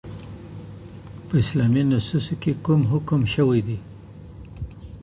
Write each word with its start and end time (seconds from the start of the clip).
په 1.25 1.33
اسلامي 1.43 1.81
نصوصو 1.91 2.33
کې 2.41 2.51
کوم 2.65 2.81
حکم 2.91 3.21
شوی 3.33 3.59
دی؟ 3.67 3.77